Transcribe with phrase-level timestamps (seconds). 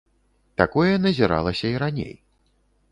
[0.61, 2.13] Такое назіралася і раней.